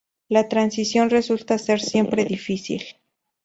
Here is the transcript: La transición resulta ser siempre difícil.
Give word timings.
La 0.29 0.49
transición 0.49 1.11
resulta 1.11 1.59
ser 1.59 1.79
siempre 1.79 2.25
difícil. 2.25 2.83